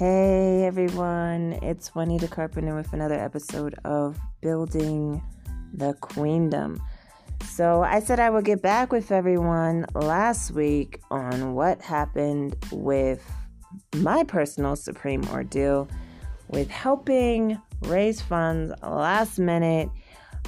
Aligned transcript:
Hey 0.00 0.64
everyone, 0.64 1.58
it's 1.60 1.94
Juanita 1.94 2.26
Carpenter 2.26 2.74
with 2.74 2.94
another 2.94 3.20
episode 3.20 3.74
of 3.84 4.18
Building 4.40 5.22
the 5.74 5.92
Queendom. 5.92 6.80
So, 7.44 7.82
I 7.82 8.00
said 8.00 8.18
I 8.18 8.30
would 8.30 8.46
get 8.46 8.62
back 8.62 8.92
with 8.92 9.12
everyone 9.12 9.84
last 9.92 10.52
week 10.52 11.02
on 11.10 11.52
what 11.52 11.82
happened 11.82 12.56
with 12.72 13.22
my 13.96 14.24
personal 14.24 14.74
supreme 14.74 15.22
ordeal 15.28 15.86
with 16.48 16.70
helping 16.70 17.60
raise 17.82 18.22
funds 18.22 18.72
last 18.82 19.38
minute 19.38 19.90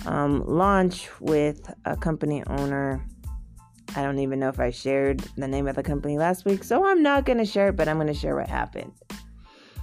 um, 0.07 0.43
launch 0.47 1.11
with 1.21 1.71
a 1.85 1.95
company 1.95 2.43
owner. 2.47 3.07
I 3.97 4.03
don't 4.03 4.19
even 4.19 4.41
know 4.41 4.49
if 4.49 4.59
I 4.59 4.71
shared 4.71 5.19
the 5.37 5.47
name 5.47 5.69
of 5.69 5.77
the 5.77 5.83
company 5.83 6.17
last 6.17 6.47
week, 6.47 6.65
so 6.65 6.87
I'm 6.87 7.03
not 7.03 7.27
going 7.27 7.37
to 7.37 7.45
share 7.45 7.69
it, 7.69 7.77
but 7.77 7.87
I'm 7.87 7.97
going 7.97 8.07
to 8.07 8.15
share 8.15 8.35
what 8.35 8.49
happened. 8.49 8.93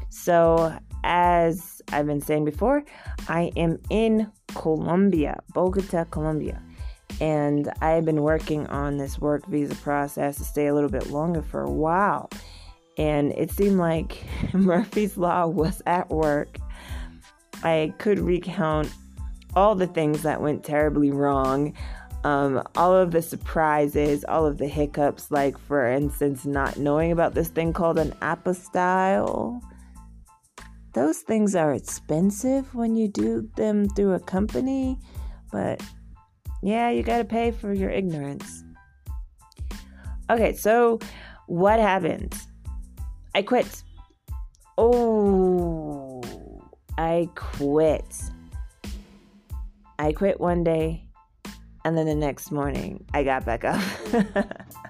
So, 0.09 0.77
as 1.03 1.81
I've 1.91 2.07
been 2.07 2.21
saying 2.21 2.45
before, 2.45 2.83
I 3.27 3.51
am 3.55 3.79
in 3.89 4.31
Colombia, 4.55 5.39
Bogota, 5.53 6.05
Colombia. 6.05 6.61
And 7.21 7.71
I've 7.81 8.05
been 8.05 8.21
working 8.21 8.67
on 8.67 8.97
this 8.97 9.19
work 9.19 9.45
visa 9.47 9.75
process 9.75 10.37
to 10.37 10.43
stay 10.43 10.67
a 10.67 10.73
little 10.73 10.89
bit 10.89 11.07
longer 11.07 11.41
for 11.41 11.61
a 11.61 11.71
while. 11.71 12.29
And 12.97 13.31
it 13.33 13.51
seemed 13.51 13.77
like 13.77 14.23
Murphy's 14.53 15.17
Law 15.17 15.47
was 15.47 15.81
at 15.85 16.09
work. 16.09 16.57
I 17.63 17.93
could 17.97 18.19
recount 18.19 18.91
all 19.55 19.75
the 19.75 19.87
things 19.87 20.23
that 20.23 20.41
went 20.41 20.63
terribly 20.63 21.11
wrong, 21.11 21.73
um, 22.23 22.63
all 22.75 22.93
of 22.93 23.11
the 23.11 23.21
surprises, 23.21 24.23
all 24.25 24.45
of 24.45 24.57
the 24.57 24.67
hiccups, 24.67 25.31
like 25.31 25.57
for 25.57 25.85
instance, 25.89 26.45
not 26.45 26.77
knowing 26.77 27.11
about 27.11 27.33
this 27.33 27.49
thing 27.49 27.73
called 27.73 27.97
an 27.97 28.11
apostille 28.21 29.61
those 30.93 31.19
things 31.19 31.55
are 31.55 31.73
expensive 31.73 32.73
when 32.73 32.95
you 32.95 33.07
do 33.07 33.49
them 33.55 33.89
through 33.89 34.13
a 34.13 34.19
company, 34.19 34.97
but 35.51 35.81
yeah, 36.61 36.89
you 36.89 37.03
got 37.03 37.19
to 37.19 37.25
pay 37.25 37.51
for 37.51 37.73
your 37.73 37.89
ignorance. 37.89 38.63
Okay, 40.29 40.53
so 40.53 40.99
what 41.47 41.79
happened? 41.79 42.35
I 43.35 43.41
quit. 43.41 43.83
Oh, 44.77 46.21
I 46.97 47.29
quit. 47.35 48.15
I 49.97 50.13
quit 50.13 50.39
one 50.39 50.63
day, 50.63 51.05
and 51.83 51.97
then 51.97 52.05
the 52.05 52.15
next 52.15 52.51
morning, 52.51 53.05
I 53.13 53.23
got 53.23 53.45
back 53.45 53.63
up. 53.65 53.81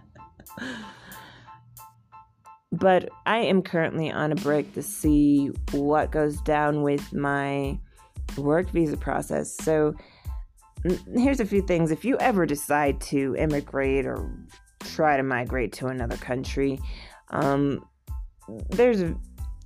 but 2.79 3.09
I 3.25 3.39
am 3.39 3.61
currently 3.61 4.11
on 4.11 4.31
a 4.31 4.35
break 4.35 4.73
to 4.73 4.81
see 4.81 5.47
what 5.71 6.11
goes 6.11 6.39
down 6.41 6.81
with 6.81 7.13
my 7.13 7.77
work 8.37 8.69
visa 8.71 8.97
process. 8.97 9.55
So 9.55 9.95
here's 11.13 11.39
a 11.39 11.45
few 11.45 11.61
things. 11.61 11.91
If 11.91 12.05
you 12.05 12.17
ever 12.19 12.45
decide 12.45 13.01
to 13.01 13.35
immigrate 13.37 14.05
or 14.05 14.29
try 14.79 15.17
to 15.17 15.23
migrate 15.23 15.73
to 15.73 15.87
another 15.87 16.17
country, 16.17 16.79
um, 17.29 17.85
there's 18.69 19.01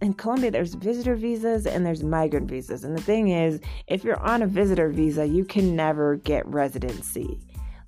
in 0.02 0.14
Colombia 0.14 0.52
there's 0.52 0.73
visitor 0.73 1.16
visas 1.16 1.66
and 1.66 1.86
there's 1.86 2.03
migrant 2.03 2.50
visas. 2.50 2.84
And 2.84 2.97
the 2.97 3.02
thing 3.02 3.30
is, 3.30 3.61
if 3.88 4.03
you're 4.03 4.19
on 4.19 4.41
a 4.41 4.47
visitor 4.47 4.89
visa, 4.89 5.25
you 5.25 5.45
can 5.45 5.75
never 5.75 6.17
get 6.17 6.45
residency. 6.47 7.39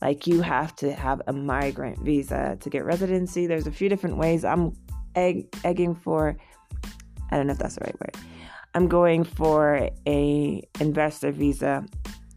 Like 0.01 0.27
you 0.27 0.41
have 0.41 0.75
to 0.77 0.93
have 0.93 1.21
a 1.27 1.33
migrant 1.33 1.99
visa 1.99 2.57
to 2.61 2.69
get 2.69 2.85
residency. 2.85 3.47
There's 3.47 3.67
a 3.67 3.71
few 3.71 3.89
different 3.89 4.17
ways. 4.17 4.45
I'm 4.45 4.75
egg, 5.15 5.47
egging 5.63 5.95
for 5.95 6.37
I 7.31 7.37
don't 7.37 7.47
know 7.47 7.53
if 7.53 7.59
that's 7.59 7.75
the 7.75 7.85
right 7.85 7.99
word. 7.99 8.15
I'm 8.73 8.87
going 8.87 9.23
for 9.23 9.89
a 10.07 10.67
investor 10.79 11.31
visa 11.31 11.85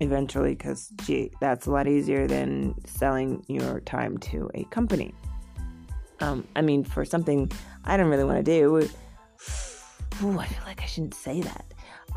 eventually 0.00 0.54
because 0.54 0.88
gee, 1.04 1.32
that's 1.41 1.66
a 1.66 1.70
lot 1.70 1.88
easier 1.88 2.26
than 2.26 2.75
selling 2.86 3.44
your 3.48 3.80
time 3.80 4.19
to 4.19 4.50
a 4.54 4.64
company. 4.64 5.14
Um, 6.20 6.47
I 6.56 6.62
mean, 6.62 6.84
for 6.84 7.04
something 7.04 7.50
I 7.84 7.97
don't 7.97 8.08
really 8.08 8.25
want 8.25 8.38
to 8.38 8.42
do. 8.42 8.76
Ooh, 10.22 10.38
I 10.38 10.47
feel 10.47 10.64
like 10.64 10.82
I 10.82 10.86
shouldn't 10.86 11.14
say 11.14 11.41
that. 11.42 11.64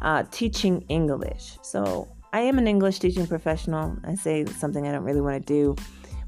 Uh, 0.01 0.23
teaching 0.31 0.83
English. 0.89 1.57
So 1.61 2.07
I 2.33 2.41
am 2.41 2.57
an 2.57 2.67
English 2.67 2.99
teaching 2.99 3.27
professional. 3.27 3.95
I 4.03 4.15
say 4.15 4.45
something 4.45 4.87
I 4.87 4.91
don't 4.91 5.03
really 5.03 5.21
want 5.21 5.45
to 5.45 5.53
do, 5.53 5.75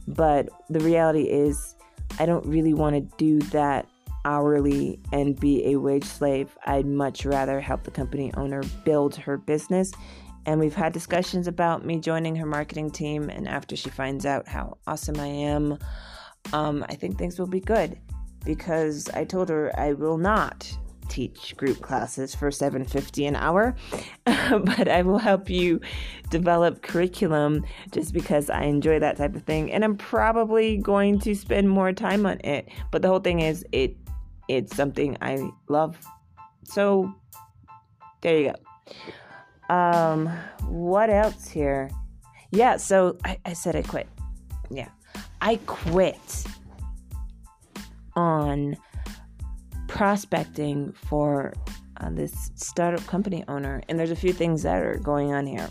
but 0.07 0.49
the 0.69 0.79
reality 0.79 1.23
is 1.23 1.75
I 2.19 2.25
don't 2.25 2.45
really 2.45 2.73
want 2.73 2.95
to 2.95 3.17
do 3.17 3.39
that 3.49 3.87
hourly 4.25 4.99
and 5.11 5.39
be 5.39 5.65
a 5.67 5.77
wage 5.77 6.05
slave. 6.05 6.57
I'd 6.65 6.85
much 6.85 7.25
rather 7.25 7.59
help 7.59 7.83
the 7.83 7.91
company 7.91 8.31
owner 8.35 8.63
build 8.83 9.15
her 9.15 9.37
business. 9.37 9.91
And 10.45 10.59
we've 10.59 10.75
had 10.75 10.93
discussions 10.93 11.47
about 11.47 11.85
me 11.85 11.99
joining 11.99 12.35
her 12.35 12.45
marketing 12.45 12.91
team. 12.91 13.29
And 13.29 13.47
after 13.47 13.75
she 13.75 13.89
finds 13.89 14.25
out 14.25 14.47
how 14.47 14.77
awesome 14.87 15.19
I 15.19 15.27
am, 15.27 15.77
um, 16.51 16.85
I 16.89 16.95
think 16.95 17.17
things 17.17 17.39
will 17.39 17.47
be 17.47 17.61
good 17.61 17.97
because 18.43 19.09
I 19.09 19.23
told 19.23 19.49
her 19.49 19.71
I 19.79 19.93
will 19.93 20.17
not 20.17 20.77
teach 21.09 21.55
group 21.57 21.81
classes 21.81 22.33
for 22.33 22.49
750 22.49 23.25
an 23.25 23.35
hour 23.35 23.75
but 24.25 24.87
i 24.87 25.01
will 25.01 25.17
help 25.17 25.49
you 25.49 25.79
develop 26.29 26.81
curriculum 26.81 27.65
just 27.91 28.13
because 28.13 28.49
i 28.49 28.63
enjoy 28.63 28.99
that 28.99 29.17
type 29.17 29.35
of 29.35 29.43
thing 29.43 29.71
and 29.71 29.83
i'm 29.83 29.97
probably 29.97 30.77
going 30.77 31.19
to 31.19 31.35
spend 31.35 31.69
more 31.69 31.91
time 31.91 32.25
on 32.25 32.39
it 32.43 32.69
but 32.89 33.01
the 33.01 33.07
whole 33.07 33.19
thing 33.19 33.41
is 33.41 33.65
it 33.71 33.95
it's 34.47 34.75
something 34.75 35.17
I 35.21 35.49
love. 35.69 35.97
So 36.63 37.13
there 38.21 38.37
you 38.37 38.53
go. 39.69 39.73
Um, 39.73 40.27
what 40.67 41.09
else 41.09 41.47
here? 41.47 41.89
Yeah, 42.51 42.77
so 42.77 43.17
I, 43.23 43.39
I 43.45 43.53
said 43.53 43.75
I 43.75 43.81
quit. 43.81 44.07
Yeah, 44.69 44.89
I 45.41 45.59
quit 45.65 46.45
on 48.15 48.77
prospecting 49.87 50.93
for 50.93 51.53
uh, 51.97 52.09
this 52.11 52.51
startup 52.55 53.05
company 53.07 53.43
owner, 53.47 53.81
and 53.87 53.99
there's 53.99 54.11
a 54.11 54.15
few 54.15 54.33
things 54.33 54.63
that 54.63 54.83
are 54.83 54.97
going 54.97 55.33
on 55.33 55.45
here. 55.45 55.69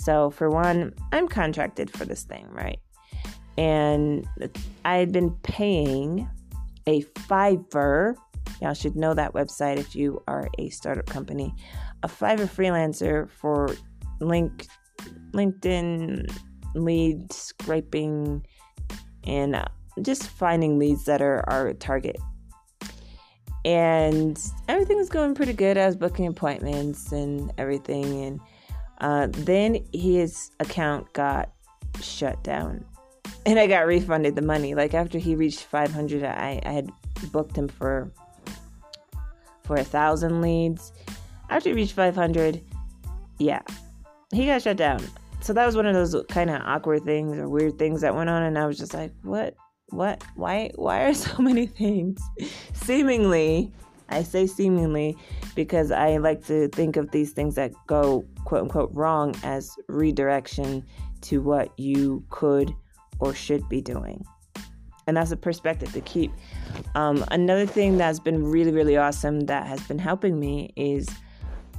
So, 0.00 0.30
for 0.30 0.50
one, 0.50 0.94
I'm 1.12 1.28
contracted 1.28 1.90
for 1.90 2.04
this 2.04 2.24
thing, 2.24 2.46
right? 2.50 2.78
And 3.56 4.26
I 4.84 4.96
had 4.96 5.12
been 5.12 5.32
paying 5.42 6.28
a 6.88 7.02
Fiverr. 7.28 8.16
Y'all 8.62 8.74
should 8.74 8.96
know 8.96 9.14
that 9.14 9.34
website 9.34 9.76
if 9.76 9.94
you 9.94 10.22
are 10.26 10.48
a 10.58 10.70
startup 10.70 11.06
company. 11.06 11.54
A 12.02 12.08
Fiverr 12.08 12.48
freelancer 12.48 13.28
for 13.30 13.68
link, 14.20 14.66
LinkedIn 15.32 16.32
lead 16.74 17.32
scraping 17.32 18.44
and 19.24 19.54
uh, 19.54 19.66
just 20.00 20.28
finding 20.28 20.78
leads 20.78 21.04
that 21.04 21.20
are 21.20 21.48
our 21.48 21.74
target. 21.74 22.16
And 23.64 24.40
everything 24.68 24.96
was 24.96 25.10
going 25.10 25.34
pretty 25.34 25.52
good. 25.52 25.76
I 25.76 25.86
was 25.86 25.96
booking 25.96 26.26
appointments 26.26 27.12
and 27.12 27.52
everything. 27.58 28.24
And 28.24 28.40
uh, 29.00 29.28
then 29.30 29.84
his 29.92 30.50
account 30.58 31.12
got 31.12 31.52
shut 32.00 32.42
down 32.42 32.84
and 33.46 33.58
I 33.58 33.66
got 33.66 33.86
refunded 33.86 34.34
the 34.34 34.42
money. 34.42 34.74
Like 34.74 34.94
after 34.94 35.18
he 35.18 35.34
reached 35.34 35.64
500, 35.64 36.24
I, 36.24 36.60
I 36.64 36.70
had 36.70 36.90
booked 37.32 37.56
him 37.56 37.68
for 37.68 38.10
for 39.64 39.76
a 39.76 39.84
thousand 39.84 40.40
leads. 40.40 40.92
After 41.50 41.70
he 41.70 41.74
reached 41.74 41.92
500, 41.92 42.60
yeah, 43.38 43.60
he 44.32 44.46
got 44.46 44.62
shut 44.62 44.76
down. 44.76 45.02
So 45.40 45.52
that 45.52 45.66
was 45.66 45.76
one 45.76 45.86
of 45.86 45.94
those 45.94 46.16
kind 46.28 46.50
of 46.50 46.62
awkward 46.62 47.04
things 47.04 47.36
or 47.36 47.48
weird 47.48 47.78
things 47.78 48.00
that 48.00 48.14
went 48.14 48.28
on, 48.28 48.42
and 48.42 48.58
I 48.58 48.66
was 48.66 48.78
just 48.78 48.92
like, 48.92 49.12
what, 49.22 49.54
what, 49.90 50.22
why, 50.34 50.70
why 50.74 51.04
are 51.04 51.14
so 51.26 51.42
many 51.42 51.66
things 51.66 52.20
seemingly? 52.72 53.72
I 54.10 54.22
say 54.22 54.46
seemingly 54.46 55.18
because 55.54 55.90
I 55.90 56.16
like 56.16 56.46
to 56.46 56.68
think 56.68 56.96
of 56.96 57.10
these 57.10 57.32
things 57.32 57.56
that 57.56 57.72
go 57.86 58.24
quote 58.44 58.62
unquote 58.62 58.90
wrong 58.94 59.34
as 59.42 59.76
redirection 59.86 60.82
to 61.22 61.42
what 61.42 61.78
you 61.78 62.24
could 62.30 62.74
or 63.20 63.34
should 63.34 63.68
be 63.68 63.80
doing. 63.80 64.24
And 65.06 65.16
that's 65.16 65.30
a 65.30 65.36
perspective 65.36 65.92
to 65.92 66.00
keep. 66.02 66.30
Um, 66.94 67.24
another 67.30 67.64
thing 67.64 67.96
that's 67.96 68.20
been 68.20 68.44
really, 68.44 68.72
really 68.72 68.96
awesome 68.96 69.40
that 69.46 69.66
has 69.66 69.80
been 69.86 69.98
helping 69.98 70.38
me 70.38 70.72
is 70.76 71.08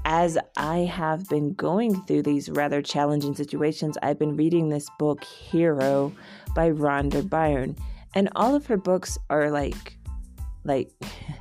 as 0.05 0.37
I 0.57 0.79
have 0.79 1.27
been 1.29 1.53
going 1.53 2.01
through 2.03 2.23
these 2.23 2.49
rather 2.49 2.81
challenging 2.81 3.35
situations, 3.35 3.97
I've 4.01 4.17
been 4.17 4.35
reading 4.35 4.69
this 4.69 4.87
book, 4.97 5.23
Hero, 5.23 6.11
by 6.55 6.71
Rhonda 6.71 7.27
Byrne. 7.27 7.75
And 8.15 8.29
all 8.35 8.55
of 8.55 8.65
her 8.67 8.77
books 8.77 9.17
are 9.29 9.51
like, 9.51 9.97
like, 10.63 10.91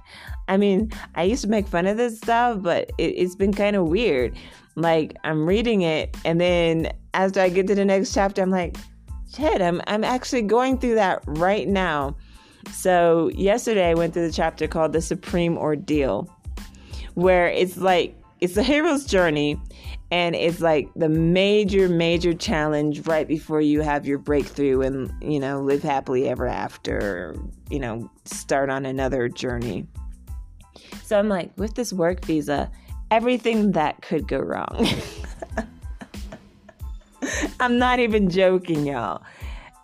I 0.48 0.56
mean, 0.56 0.90
I 1.14 1.24
used 1.24 1.42
to 1.42 1.48
make 1.48 1.66
fun 1.66 1.86
of 1.86 1.96
this 1.96 2.18
stuff, 2.18 2.62
but 2.62 2.90
it, 2.98 3.14
it's 3.16 3.36
been 3.36 3.52
kind 3.52 3.76
of 3.76 3.88
weird. 3.88 4.36
Like, 4.74 5.16
I'm 5.24 5.46
reading 5.46 5.82
it, 5.82 6.16
and 6.24 6.40
then 6.40 6.92
after 7.14 7.40
I 7.40 7.48
get 7.48 7.66
to 7.66 7.74
the 7.74 7.84
next 7.84 8.14
chapter, 8.14 8.42
I'm 8.42 8.50
like, 8.50 8.76
shit, 9.34 9.60
I'm, 9.62 9.80
I'm 9.86 10.04
actually 10.04 10.42
going 10.42 10.78
through 10.78 10.96
that 10.96 11.22
right 11.26 11.69
now. 11.69 12.16
So, 12.72 13.30
yesterday 13.34 13.90
I 13.90 13.94
went 13.94 14.12
through 14.12 14.26
the 14.26 14.32
chapter 14.32 14.66
called 14.66 14.92
The 14.92 15.00
Supreme 15.00 15.56
Ordeal. 15.56 16.28
where 17.14 17.48
it's 17.48 17.76
like 17.76 18.14
it's 18.40 18.56
a 18.56 18.62
hero's 18.62 19.04
journey 19.04 19.60
and 20.10 20.34
it's 20.34 20.60
like 20.60 20.88
the 20.94 21.08
major 21.08 21.88
major 21.88 22.32
challenge 22.32 23.06
right 23.06 23.26
before 23.28 23.60
you 23.60 23.80
have 23.80 24.06
your 24.06 24.19
breakthrough 24.19 24.80
and 24.82 25.12
you 25.20 25.40
know 25.40 25.60
live 25.60 25.82
happily 25.82 26.28
ever 26.28 26.46
after 26.46 27.34
you 27.70 27.78
know 27.78 28.08
start 28.24 28.70
on 28.70 28.86
another 28.86 29.28
journey 29.28 29.86
so 31.02 31.19
i'm 31.19 31.28
like 31.28 31.50
with 31.56 31.74
this 31.74 31.92
work 31.92 32.24
visa 32.24 32.70
everything 33.10 33.72
that 33.72 34.00
could 34.02 34.28
go 34.28 34.38
wrong 34.38 34.86
i'm 37.60 37.78
not 37.78 37.99
even 37.99 38.28
joking 38.28 38.87
y'all 38.87 39.22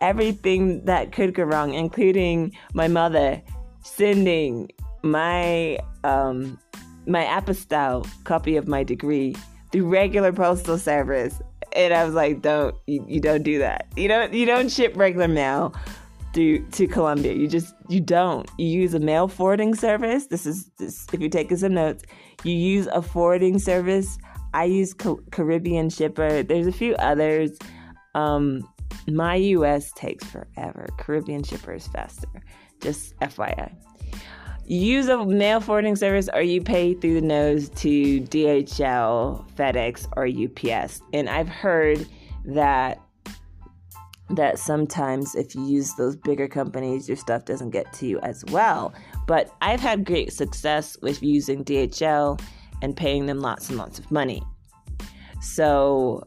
everything 0.00 0.84
that 0.84 1.12
could 1.12 1.34
go 1.34 1.44
wrong 1.44 1.72
including 1.72 2.52
my 2.74 2.88
mother 2.88 3.42
sending 3.82 4.68
my 5.02 5.78
um 6.04 6.58
my 7.06 7.24
apostille 7.24 8.06
copy 8.24 8.56
of 8.56 8.66
my 8.66 8.82
degree 8.82 9.34
through 9.72 9.88
regular 9.88 10.32
postal 10.32 10.78
service. 10.78 11.42
And 11.74 11.92
I 11.92 12.04
was 12.04 12.14
like, 12.14 12.42
don't 12.42 12.76
you, 12.86 13.04
you 13.08 13.20
don't 13.20 13.42
do 13.42 13.58
that. 13.58 13.88
You 13.96 14.08
don't 14.08 14.32
you 14.32 14.46
don't 14.46 14.70
ship 14.70 14.92
regular 14.96 15.28
mail 15.28 15.74
through 16.32 16.64
to 16.70 16.86
Colombia. 16.86 17.32
You 17.32 17.48
just 17.48 17.74
you 17.88 18.00
don't. 18.00 18.48
You 18.58 18.66
use 18.66 18.94
a 18.94 19.00
mail 19.00 19.28
forwarding 19.28 19.74
service. 19.74 20.28
This 20.28 20.46
is 20.46 20.70
this, 20.78 21.06
if 21.12 21.20
you're 21.20 21.28
taking 21.28 21.56
some 21.56 21.74
notes. 21.74 22.04
You 22.44 22.52
use 22.52 22.86
a 22.86 23.02
forwarding 23.02 23.58
service. 23.58 24.16
I 24.54 24.64
use 24.64 24.94
Caribbean 25.30 25.90
Shipper. 25.90 26.42
There's 26.42 26.66
a 26.66 26.72
few 26.72 26.94
others. 26.94 27.58
Um, 28.14 28.66
MyUS 29.06 29.92
takes 29.94 30.24
forever. 30.24 30.86
Caribbean 30.98 31.42
Shipper 31.42 31.74
is 31.74 31.86
faster. 31.88 32.28
Just 32.80 33.18
FYI 33.18 33.72
use 34.66 35.08
a 35.08 35.24
mail 35.24 35.60
forwarding 35.60 35.96
service 35.96 36.28
or 36.32 36.40
you 36.40 36.62
pay 36.62 36.94
through 36.94 37.14
the 37.14 37.26
nose 37.26 37.68
to 37.70 38.20
DHL, 38.22 39.46
FedEx, 39.54 40.06
or 40.16 40.26
UPS. 40.26 41.02
And 41.12 41.28
I've 41.28 41.48
heard 41.48 42.06
that 42.46 43.00
that 44.30 44.58
sometimes 44.58 45.34
if 45.34 45.54
you 45.54 45.62
use 45.66 45.92
those 45.94 46.16
bigger 46.16 46.48
companies, 46.48 47.06
your 47.06 47.16
stuff 47.16 47.44
doesn't 47.44 47.70
get 47.70 47.92
to 47.92 48.06
you 48.06 48.18
as 48.20 48.42
well. 48.46 48.94
But 49.26 49.54
I've 49.60 49.80
had 49.80 50.06
great 50.06 50.32
success 50.32 50.96
with 51.02 51.22
using 51.22 51.62
DHL 51.62 52.40
and 52.82 52.96
paying 52.96 53.26
them 53.26 53.40
lots 53.40 53.68
and 53.68 53.78
lots 53.78 53.98
of 53.98 54.10
money. 54.10 54.42
So, 55.40 56.26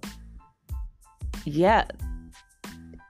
yeah, 1.45 1.85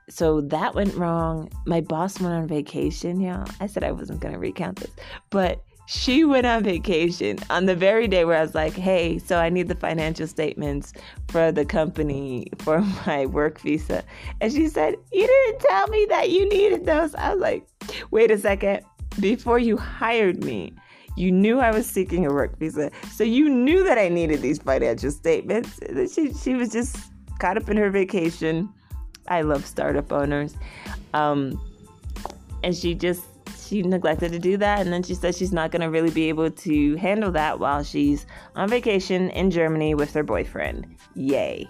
so 0.08 0.40
that 0.40 0.74
went 0.74 0.94
wrong. 0.94 1.50
My 1.66 1.80
boss 1.80 2.20
went 2.20 2.34
on 2.34 2.48
vacation, 2.48 3.20
y'all. 3.20 3.46
I 3.60 3.66
said 3.66 3.84
I 3.84 3.92
wasn't 3.92 4.20
going 4.20 4.32
to 4.34 4.40
recount 4.40 4.80
this, 4.80 4.90
but 5.30 5.62
she 5.86 6.22
went 6.22 6.46
on 6.46 6.64
vacation 6.64 7.38
on 7.48 7.64
the 7.64 7.74
very 7.74 8.08
day 8.08 8.26
where 8.26 8.36
I 8.36 8.42
was 8.42 8.54
like, 8.54 8.74
hey, 8.74 9.18
so 9.18 9.38
I 9.38 9.48
need 9.48 9.68
the 9.68 9.74
financial 9.74 10.26
statements 10.26 10.92
for 11.28 11.50
the 11.50 11.64
company 11.64 12.48
for 12.58 12.80
my 13.06 13.24
work 13.24 13.58
visa. 13.60 14.04
And 14.40 14.52
she 14.52 14.68
said, 14.68 14.96
You 15.12 15.26
didn't 15.26 15.60
tell 15.60 15.88
me 15.88 16.06
that 16.10 16.30
you 16.30 16.46
needed 16.48 16.84
those. 16.84 17.14
I 17.14 17.32
was 17.32 17.40
like, 17.40 17.66
Wait 18.10 18.30
a 18.30 18.38
second. 18.38 18.82
Before 19.18 19.58
you 19.58 19.78
hired 19.78 20.44
me, 20.44 20.74
you 21.18 21.32
knew 21.32 21.58
I 21.58 21.70
was 21.70 21.86
seeking 21.86 22.26
a 22.26 22.32
work 22.32 22.58
visa. 22.58 22.90
So 23.12 23.24
you 23.24 23.48
knew 23.48 23.84
that 23.84 23.98
I 23.98 24.08
needed 24.08 24.40
these 24.40 24.58
financial 24.58 25.10
statements. 25.10 25.78
She, 26.14 26.32
she 26.32 26.54
was 26.54 26.70
just 26.70 26.96
caught 27.38 27.56
up 27.56 27.68
in 27.68 27.76
her 27.76 27.90
vacation 27.90 28.72
I 29.28 29.42
love 29.42 29.66
startup 29.66 30.12
owners. 30.12 30.56
Um, 31.14 31.60
and 32.64 32.74
she 32.74 32.94
just 32.94 33.22
she 33.66 33.82
neglected 33.82 34.32
to 34.32 34.38
do 34.38 34.56
that 34.56 34.80
and 34.80 34.90
then 34.90 35.02
she 35.02 35.14
said 35.14 35.34
she's 35.34 35.52
not 35.52 35.70
going 35.70 35.82
to 35.82 35.90
really 35.90 36.10
be 36.10 36.30
able 36.30 36.50
to 36.50 36.96
handle 36.96 37.30
that 37.32 37.60
while 37.60 37.82
she's 37.82 38.26
on 38.56 38.68
vacation 38.68 39.28
in 39.30 39.50
Germany 39.50 39.94
with 39.94 40.12
her 40.14 40.22
boyfriend. 40.22 40.86
Yay. 41.14 41.68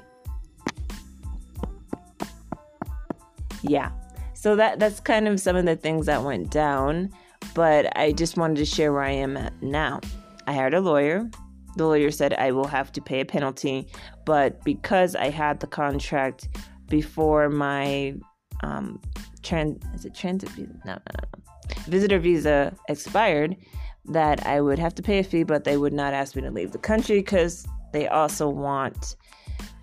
Yeah. 3.63 3.91
So 4.35 4.55
that 4.55 4.79
that's 4.79 5.01
kind 5.01 5.27
of 5.27 5.41
some 5.41 5.57
of 5.57 5.65
the 5.67 5.75
things 5.75 6.07
that 6.07 6.23
went 6.23 6.51
down, 6.51 7.13
but 7.59 7.91
I 7.99 8.13
just 8.13 8.37
wanted 8.37 8.59
to 8.59 8.65
share 8.65 8.93
where 8.93 9.03
I 9.03 9.11
am 9.11 9.37
at 9.37 9.53
now. 9.61 10.01
I 10.47 10.53
hired 10.53 10.75
a 10.75 10.81
lawyer. 10.81 11.29
The 11.75 11.87
lawyer 11.87 12.13
said 12.13 12.33
I 12.35 12.53
will 12.53 12.69
have 12.69 12.93
to 12.93 13.01
pay 13.01 13.19
a 13.19 13.25
penalty, 13.25 13.89
but 14.25 14.63
because 14.63 15.17
I 15.17 15.31
had 15.31 15.59
the 15.59 15.67
contract 15.67 16.51
before 16.89 17.49
my 17.49 18.15
um, 18.63 19.03
trans 19.43 19.85
is 19.93 20.05
it 20.05 20.15
transit 20.15 20.51
visa? 20.51 20.73
No, 20.85 20.93
no, 20.93 21.01
no, 21.17 21.83
visitor 21.89 22.21
visa 22.21 22.77
expired. 22.89 23.57
That 24.05 24.47
I 24.47 24.61
would 24.61 24.79
have 24.79 24.95
to 24.95 25.03
pay 25.03 25.19
a 25.19 25.25
fee, 25.25 25.43
but 25.43 25.65
they 25.65 25.77
would 25.77 25.93
not 25.93 26.15
ask 26.15 26.37
me 26.37 26.43
to 26.43 26.53
leave 26.53 26.71
the 26.71 26.79
country 26.79 27.19
because 27.19 27.67
they 27.93 28.07
also 28.07 28.49
want 28.49 29.17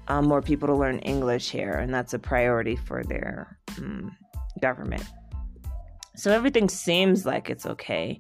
um, 0.08 0.28
more 0.30 0.42
people 0.42 0.70
to 0.70 0.76
learn 0.76 1.00
English 1.00 1.50
here, 1.50 1.74
and 1.74 1.94
that's 1.94 2.14
a 2.14 2.20
priority 2.20 2.78
for 2.78 3.04
their 3.04 3.60
um, 3.78 4.16
government. 4.62 5.04
So 6.16 6.32
everything 6.32 6.70
seems 6.70 7.26
like 7.26 7.50
it's 7.50 7.66
okay. 7.66 8.20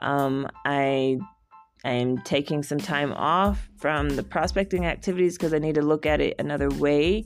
Um, 0.00 0.48
I 0.64 1.18
am 1.84 2.18
taking 2.22 2.62
some 2.62 2.78
time 2.78 3.12
off 3.12 3.68
from 3.76 4.10
the 4.10 4.22
prospecting 4.22 4.86
activities 4.86 5.36
because 5.36 5.52
I 5.52 5.58
need 5.58 5.74
to 5.74 5.82
look 5.82 6.06
at 6.06 6.20
it 6.20 6.34
another 6.38 6.68
way 6.70 7.24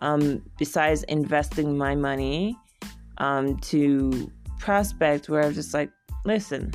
um, 0.00 0.42
besides 0.58 1.02
investing 1.04 1.78
my 1.78 1.94
money 1.94 2.58
um, 3.18 3.56
to 3.58 4.30
prospect, 4.58 5.28
where 5.28 5.42
I'm 5.42 5.54
just 5.54 5.72
like, 5.72 5.90
listen, 6.24 6.72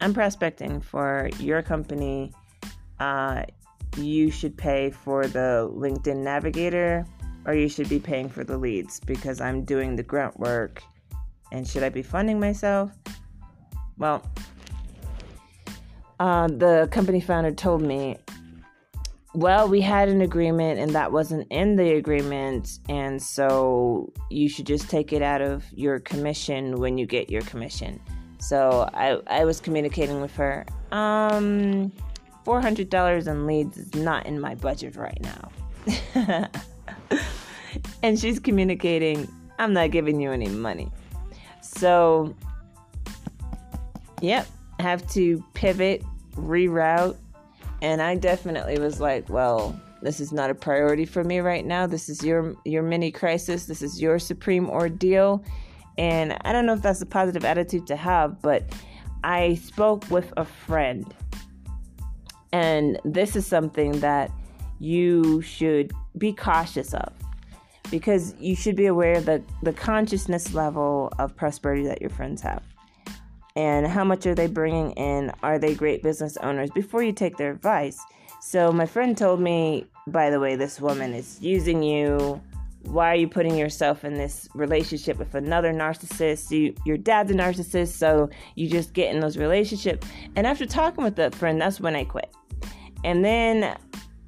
I'm 0.00 0.14
prospecting 0.14 0.80
for 0.80 1.30
your 1.38 1.62
company. 1.62 2.32
Uh, 2.98 3.44
you 3.96 4.30
should 4.30 4.56
pay 4.56 4.90
for 4.90 5.26
the 5.26 5.70
LinkedIn 5.72 6.18
Navigator, 6.18 7.06
or 7.44 7.54
you 7.54 7.68
should 7.68 7.88
be 7.88 7.98
paying 7.98 8.28
for 8.28 8.42
the 8.42 8.56
leads 8.56 9.00
because 9.00 9.40
I'm 9.40 9.64
doing 9.64 9.96
the 9.96 10.02
grunt 10.02 10.38
work. 10.40 10.82
And 11.52 11.68
should 11.68 11.84
I 11.84 11.90
be 11.90 12.02
funding 12.02 12.40
myself? 12.40 12.90
Well, 13.98 14.28
uh, 16.18 16.48
the 16.48 16.88
company 16.90 17.20
founder 17.20 17.52
told 17.52 17.82
me 17.82 18.16
well, 19.34 19.66
we 19.66 19.80
had 19.80 20.08
an 20.08 20.20
agreement 20.20 20.78
and 20.78 20.94
that 20.94 21.10
wasn't 21.10 21.46
in 21.50 21.76
the 21.76 21.94
agreement, 21.94 22.80
and 22.88 23.22
so 23.22 24.12
you 24.30 24.46
should 24.48 24.66
just 24.66 24.90
take 24.90 25.12
it 25.12 25.22
out 25.22 25.40
of 25.40 25.64
your 25.72 26.00
commission 26.00 26.78
when 26.78 26.98
you 26.98 27.06
get 27.06 27.30
your 27.30 27.40
commission. 27.42 27.98
So 28.38 28.90
I, 28.92 29.20
I 29.28 29.44
was 29.44 29.58
communicating 29.60 30.20
with 30.20 30.34
her. 30.36 30.66
Um, 30.90 31.92
$400 32.44 33.26
in 33.26 33.46
leads 33.46 33.78
is 33.78 33.94
not 33.94 34.26
in 34.26 34.38
my 34.38 34.54
budget 34.54 34.96
right 34.96 35.18
now. 35.22 35.50
and 38.02 38.18
she's 38.18 38.38
communicating, 38.38 39.28
I'm 39.58 39.72
not 39.72 39.92
giving 39.92 40.20
you 40.20 40.30
any 40.30 40.48
money. 40.48 40.90
So, 41.76 42.34
yep, 44.20 44.46
have 44.78 45.08
to 45.12 45.42
pivot, 45.54 46.04
reroute, 46.34 47.16
and 47.82 48.00
I 48.00 48.14
definitely 48.14 48.78
was 48.78 49.00
like, 49.00 49.28
well, 49.28 49.78
this 50.02 50.20
is 50.20 50.32
not 50.32 50.50
a 50.50 50.54
priority 50.54 51.04
for 51.04 51.24
me 51.24 51.40
right 51.40 51.64
now. 51.64 51.86
This 51.86 52.08
is 52.08 52.24
your 52.24 52.54
your 52.64 52.82
mini 52.82 53.10
crisis. 53.10 53.66
This 53.66 53.82
is 53.82 54.00
your 54.00 54.18
supreme 54.18 54.68
ordeal. 54.68 55.44
And 55.98 56.36
I 56.42 56.52
don't 56.52 56.66
know 56.66 56.72
if 56.72 56.82
that's 56.82 57.02
a 57.02 57.06
positive 57.06 57.44
attitude 57.44 57.86
to 57.88 57.96
have, 57.96 58.40
but 58.42 58.64
I 59.24 59.54
spoke 59.56 60.10
with 60.10 60.32
a 60.36 60.44
friend. 60.44 61.12
And 62.52 62.98
this 63.04 63.36
is 63.36 63.46
something 63.46 64.00
that 64.00 64.30
you 64.78 65.40
should 65.42 65.92
be 66.18 66.32
cautious 66.32 66.94
of 66.94 67.12
because 67.92 68.34
you 68.40 68.56
should 68.56 68.74
be 68.74 68.86
aware 68.86 69.18
of 69.18 69.26
the, 69.26 69.40
the 69.62 69.72
consciousness 69.72 70.52
level 70.52 71.12
of 71.20 71.36
prosperity 71.36 71.86
that 71.86 72.00
your 72.00 72.10
friends 72.10 72.42
have 72.42 72.64
and 73.56 73.86
how 73.86 74.04
much 74.04 74.26
are 74.26 74.34
they 74.34 74.46
bringing 74.46 74.92
in? 74.92 75.30
Are 75.42 75.58
they 75.58 75.74
great 75.74 76.02
business 76.02 76.36
owners 76.38 76.70
before 76.70 77.02
you 77.02 77.12
take 77.12 77.36
their 77.36 77.50
advice? 77.50 78.00
So, 78.40 78.72
my 78.72 78.86
friend 78.86 79.16
told 79.16 79.40
me, 79.40 79.86
by 80.06 80.30
the 80.30 80.40
way, 80.40 80.56
this 80.56 80.80
woman 80.80 81.12
is 81.12 81.38
using 81.40 81.82
you. 81.82 82.40
Why 82.84 83.12
are 83.12 83.16
you 83.16 83.28
putting 83.28 83.56
yourself 83.56 84.04
in 84.04 84.14
this 84.14 84.48
relationship 84.54 85.18
with 85.18 85.34
another 85.34 85.72
narcissist? 85.72 86.50
You, 86.50 86.74
your 86.84 86.96
dad's 86.96 87.30
a 87.30 87.34
narcissist, 87.34 87.92
so 87.92 88.28
you 88.56 88.68
just 88.68 88.92
get 88.92 89.14
in 89.14 89.20
those 89.20 89.36
relationships. 89.36 90.06
And 90.34 90.46
after 90.46 90.66
talking 90.66 91.04
with 91.04 91.14
that 91.16 91.34
friend, 91.34 91.60
that's 91.60 91.78
when 91.78 91.94
I 91.94 92.04
quit. 92.04 92.34
And 93.04 93.24
then 93.24 93.76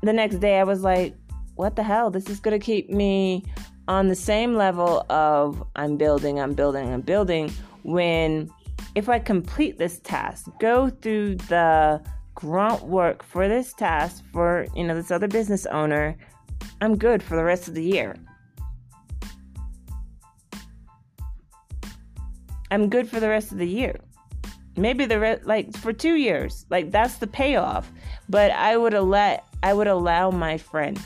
the 0.02 0.12
next 0.12 0.36
day, 0.36 0.60
I 0.60 0.64
was 0.64 0.82
like, 0.82 1.16
what 1.56 1.76
the 1.76 1.82
hell? 1.82 2.10
This 2.10 2.28
is 2.28 2.40
going 2.40 2.58
to 2.58 2.64
keep 2.64 2.90
me 2.90 3.44
on 3.86 4.08
the 4.08 4.14
same 4.14 4.54
level 4.54 5.04
of 5.10 5.62
I'm 5.76 5.96
building, 5.96 6.40
I'm 6.40 6.54
building, 6.54 6.92
I'm 6.92 7.02
building 7.02 7.52
when 7.82 8.50
if 8.94 9.08
I 9.08 9.18
complete 9.18 9.78
this 9.78 9.98
task, 10.00 10.46
go 10.60 10.88
through 10.88 11.36
the 11.36 12.02
grunt 12.34 12.84
work 12.84 13.22
for 13.22 13.48
this 13.48 13.72
task 13.72 14.22
for, 14.32 14.66
you 14.74 14.84
know, 14.84 14.94
this 14.94 15.10
other 15.10 15.28
business 15.28 15.66
owner, 15.66 16.16
I'm 16.80 16.96
good 16.96 17.22
for 17.22 17.36
the 17.36 17.44
rest 17.44 17.68
of 17.68 17.74
the 17.74 17.82
year. 17.82 18.16
I'm 22.70 22.88
good 22.88 23.08
for 23.08 23.20
the 23.20 23.28
rest 23.28 23.52
of 23.52 23.58
the 23.58 23.68
year. 23.68 23.96
maybe 24.76 25.04
the 25.06 25.20
re- 25.20 25.40
like 25.44 25.76
for 25.76 25.92
two 25.92 26.14
years 26.14 26.66
like 26.70 26.90
that's 26.90 27.18
the 27.18 27.26
payoff 27.26 27.92
but 28.28 28.50
i 28.52 28.76
would 28.76 28.92
let 28.92 29.44
i 29.62 29.72
would 29.72 29.86
allow 29.86 30.30
my 30.30 30.58
friend 30.58 31.00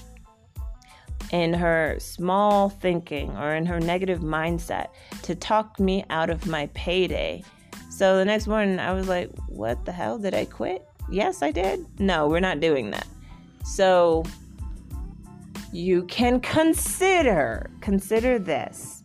in 1.32 1.52
her 1.52 1.97
small 1.99 2.68
thinking 2.68 3.37
or 3.37 3.54
in 3.54 3.66
her 3.66 3.80
negative 3.80 4.20
mindset 4.20 4.88
to 5.23 5.35
talk 5.35 5.78
me 5.78 6.04
out 6.11 6.30
of 6.30 6.47
my 6.47 6.66
payday. 6.75 7.42
So 7.90 8.16
the 8.16 8.25
next 8.25 8.47
morning 8.47 8.78
i 8.78 8.92
was 8.92 9.08
like 9.08 9.30
what 9.47 9.85
the 9.85 9.92
hell? 9.92 10.18
Did 10.18 10.35
i 10.35 10.44
quit? 10.44 10.87
Yes 11.11 11.42
i 11.42 11.50
did. 11.50 11.87
No 12.00 12.28
we're 12.28 12.40
not 12.40 12.61
doing 12.61 12.90
that. 12.90 13.06
So 13.64 14.25
you 15.73 16.04
can 16.04 16.40
consider 16.40 17.70
consider 17.80 18.38
this. 18.38 19.02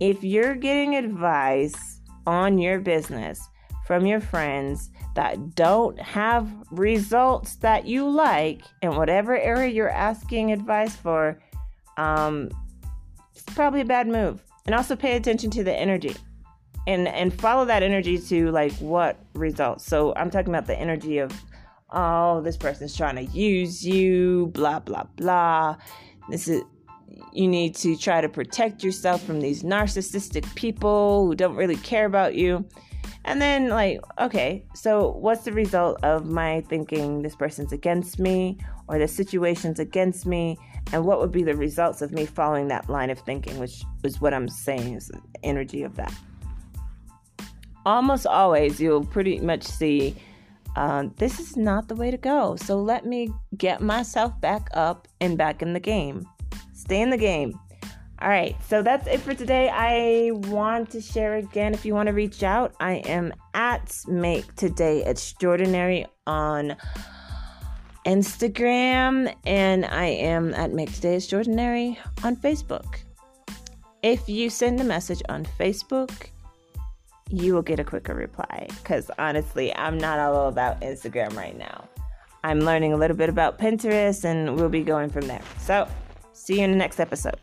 If 0.00 0.22
you're 0.22 0.54
getting 0.54 0.96
advice 0.96 2.00
on 2.26 2.58
your 2.58 2.80
business 2.80 3.48
from 3.86 4.06
your 4.06 4.20
friends 4.20 4.90
that 5.14 5.54
don't 5.54 5.98
have 6.00 6.50
results 6.70 7.56
that 7.56 7.86
you 7.86 8.08
like 8.08 8.62
in 8.82 8.96
whatever 8.96 9.38
area 9.38 9.70
you're 9.70 9.90
asking 9.90 10.52
advice 10.52 10.96
for, 10.96 11.38
um, 11.96 12.50
it's 13.32 13.42
probably 13.54 13.82
a 13.82 13.84
bad 13.84 14.08
move. 14.08 14.42
And 14.66 14.74
also 14.74 14.96
pay 14.96 15.16
attention 15.16 15.50
to 15.50 15.64
the 15.64 15.74
energy 15.74 16.16
and 16.86 17.08
and 17.08 17.32
follow 17.32 17.64
that 17.66 17.82
energy 17.82 18.18
to 18.18 18.50
like 18.50 18.72
what 18.74 19.18
results. 19.34 19.84
So 19.84 20.14
I'm 20.16 20.30
talking 20.30 20.48
about 20.48 20.66
the 20.66 20.78
energy 20.78 21.18
of 21.18 21.32
oh, 21.90 22.40
this 22.40 22.56
person's 22.56 22.96
trying 22.96 23.16
to 23.16 23.24
use 23.24 23.86
you, 23.86 24.50
blah 24.54 24.80
blah 24.80 25.04
blah. 25.16 25.76
This 26.28 26.48
is 26.48 26.62
you 27.32 27.48
need 27.48 27.74
to 27.76 27.96
try 27.96 28.20
to 28.20 28.28
protect 28.28 28.82
yourself 28.82 29.22
from 29.22 29.40
these 29.40 29.62
narcissistic 29.62 30.52
people 30.54 31.26
who 31.26 31.34
don't 31.34 31.56
really 31.56 31.76
care 31.76 32.06
about 32.06 32.34
you. 32.34 32.64
And 33.26 33.40
then, 33.40 33.68
like, 33.68 34.00
okay, 34.20 34.66
so 34.74 35.12
what's 35.12 35.44
the 35.44 35.52
result 35.52 35.98
of 36.02 36.26
my 36.26 36.60
thinking 36.68 37.22
this 37.22 37.34
person's 37.34 37.72
against 37.72 38.18
me 38.18 38.58
or 38.86 38.98
the 38.98 39.08
situation's 39.08 39.78
against 39.78 40.26
me? 40.26 40.58
And 40.92 41.06
what 41.06 41.20
would 41.20 41.32
be 41.32 41.42
the 41.42 41.56
results 41.56 42.02
of 42.02 42.12
me 42.12 42.26
following 42.26 42.68
that 42.68 42.90
line 42.90 43.08
of 43.08 43.18
thinking, 43.20 43.58
which 43.58 43.82
is 44.02 44.20
what 44.20 44.34
I'm 44.34 44.48
saying 44.48 44.94
is 44.94 45.08
the 45.08 45.20
energy 45.42 45.82
of 45.82 45.96
that. 45.96 46.12
Almost 47.86 48.26
always, 48.26 48.78
you'll 48.80 49.04
pretty 49.04 49.40
much 49.40 49.62
see 49.62 50.16
uh, 50.76 51.04
this 51.16 51.38
is 51.38 51.56
not 51.56 51.88
the 51.88 51.94
way 51.94 52.10
to 52.10 52.16
go. 52.16 52.56
So 52.56 52.76
let 52.76 53.06
me 53.06 53.30
get 53.56 53.80
myself 53.80 54.38
back 54.40 54.68
up 54.74 55.08
and 55.20 55.38
back 55.38 55.62
in 55.62 55.72
the 55.72 55.80
game. 55.80 56.28
Stay 56.72 57.00
in 57.00 57.10
the 57.10 57.16
game. 57.16 57.58
All 58.20 58.28
right, 58.28 58.56
so 58.68 58.80
that's 58.80 59.06
it 59.08 59.20
for 59.20 59.34
today. 59.34 59.68
I 59.68 60.30
want 60.48 60.90
to 60.90 61.00
share 61.00 61.34
again 61.34 61.74
if 61.74 61.84
you 61.84 61.94
want 61.94 62.06
to 62.06 62.12
reach 62.12 62.42
out. 62.42 62.74
I 62.78 62.94
am 63.06 63.32
at 63.54 63.92
Make 64.06 64.54
Today 64.54 65.04
Extraordinary 65.04 66.06
on 66.26 66.76
Instagram, 68.06 69.34
and 69.44 69.84
I 69.84 70.06
am 70.06 70.54
at 70.54 70.72
Make 70.72 70.92
Today 70.92 71.16
Extraordinary 71.16 71.98
on 72.22 72.36
Facebook. 72.36 72.98
If 74.02 74.28
you 74.28 74.48
send 74.48 74.80
a 74.80 74.84
message 74.84 75.22
on 75.28 75.44
Facebook, 75.58 76.28
you 77.30 77.52
will 77.52 77.62
get 77.62 77.80
a 77.80 77.84
quicker 77.84 78.14
reply 78.14 78.68
because 78.68 79.10
honestly, 79.18 79.74
I'm 79.74 79.98
not 79.98 80.20
all 80.20 80.48
about 80.48 80.80
Instagram 80.82 81.36
right 81.36 81.58
now. 81.58 81.88
I'm 82.44 82.60
learning 82.60 82.92
a 82.92 82.96
little 82.96 83.16
bit 83.16 83.28
about 83.28 83.58
Pinterest, 83.58 84.24
and 84.24 84.56
we'll 84.56 84.68
be 84.68 84.82
going 84.82 85.10
from 85.10 85.26
there. 85.26 85.42
So, 85.58 85.88
see 86.32 86.58
you 86.58 86.64
in 86.64 86.70
the 86.70 86.76
next 86.76 87.00
episode. 87.00 87.40